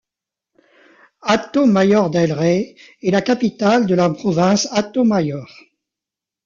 Hato 1.21 1.67
Mayor 1.67 2.09
del 2.09 2.33
Rey 2.35 2.75
est 3.03 3.11
la 3.11 3.21
capitale 3.21 3.85
de 3.85 3.93
la 3.93 4.09
province 4.09 4.67
Hato 4.71 5.03
Mayor. 5.03 5.47